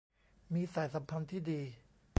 [0.53, 1.61] มีสายสัมพันธ์ที่ดี